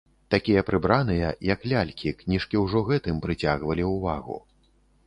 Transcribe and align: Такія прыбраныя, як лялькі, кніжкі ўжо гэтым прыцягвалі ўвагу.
Такія 0.35 0.61
прыбраныя, 0.69 1.27
як 1.49 1.67
лялькі, 1.73 2.15
кніжкі 2.23 2.63
ўжо 2.65 2.85
гэтым 2.89 3.21
прыцягвалі 3.29 3.89
ўвагу. 3.95 4.43